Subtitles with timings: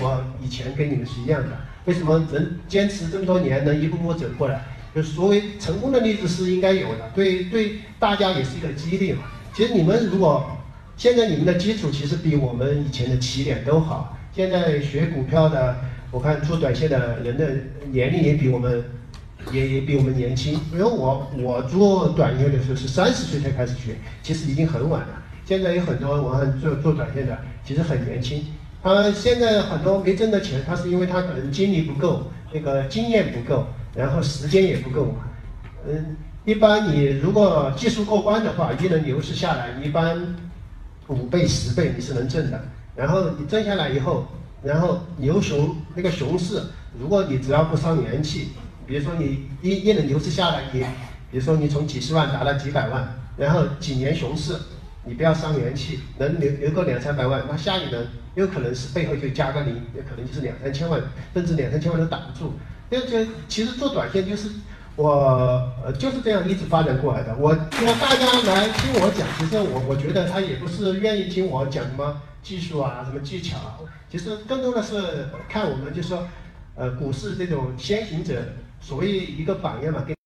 [0.00, 1.48] 我以前跟你们是一样的。
[1.84, 4.62] 为什么能坚持这么多年，能一步步走过来？
[4.94, 9.22] 就是所谓成功的例子是应该有的，对对，大家也是一个激励嘛。
[9.54, 10.50] 其实你们如果
[10.96, 14.16] 现在你们的基础其实比我们以前的起点都好。
[14.32, 15.76] 现在学股票的，
[16.10, 17.50] 我看做短线的人的
[17.90, 18.84] 年龄也比我们
[19.52, 20.54] 也也比我们年轻。
[20.72, 25.22] 因为我我做短线的时候是三十岁才开始学，其实已经很晚了。
[25.44, 28.44] 现在有很多我看做做短线的，其实很年轻。
[28.82, 35.14] 他现在很多没挣的钱，他是因为他可能精力不够，那个经验不够，然后时间也不够。
[35.86, 40.36] 嗯，一般你如果技术过关的话，一轮牛市下来，一般
[41.08, 42.60] 五倍十倍你是能挣的。
[42.94, 44.26] 然后你挣下来以后，
[44.62, 46.62] 然后牛熊那个熊市，
[46.98, 48.48] 如果你只要不伤元气，
[48.86, 50.80] 比如说你一一轮牛市下来，你
[51.30, 54.54] 比如说你从几十万达到几百万，然后几年熊市。
[55.08, 61.00] 你不要伤元气，能留留个两三百万，那下一轮有可能是背后就加个零，有可能就是两三千万，
[61.32, 62.52] 甚至两三千万都挡不住。
[62.90, 64.50] 那就其实做短线就是
[64.96, 67.34] 我就是这样一直发展过来的。
[67.36, 73.78] 我我大家来听我讲，其实我我觉得他也不是愿意听我讲什么技术啊、什么技巧啊，
[74.10, 76.28] 其实更多的是看我们就是说，
[76.74, 78.34] 呃，股市这种先行者，
[78.80, 80.04] 所谓一个榜样嘛。